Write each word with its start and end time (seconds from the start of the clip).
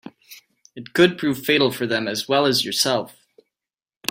It 0.75 0.93
could 0.93 1.19
prove 1.19 1.45
fatal 1.45 1.71
for 1.71 1.85
them 1.85 2.07
as 2.07 2.27
well 2.27 2.47
as 2.47 2.65
yourself. 2.65 3.15